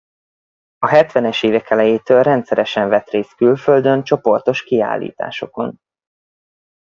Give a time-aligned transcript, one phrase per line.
[0.77, 5.79] A hetvenes évek elejétől rendszeresen vett részt külföldön csoportos kiállításokon.